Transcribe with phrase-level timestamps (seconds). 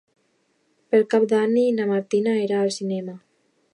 [0.95, 3.15] Per Cap d'Any na Martina irà al cinema.